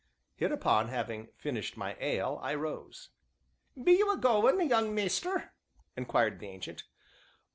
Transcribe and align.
Hereupon, 0.33 0.87
having 0.87 1.27
finished 1.35 1.77
my 1.77 1.95
ale, 1.99 2.39
I 2.41 2.55
rose. 2.55 3.09
"Be 3.79 3.91
you'm 3.99 4.09
a 4.09 4.17
goin', 4.17 4.59
young 4.67 4.95
maister?" 4.95 5.51
inquired 5.95 6.39
the 6.39 6.47
Ancient. 6.47 6.85